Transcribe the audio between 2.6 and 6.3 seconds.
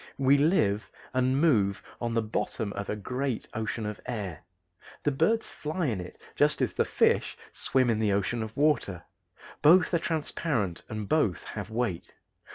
of a great ocean of air. The birds fly in it